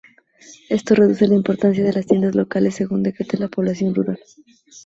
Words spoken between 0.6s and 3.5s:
Esto reduce la importancia de las tiendas locales según decrece la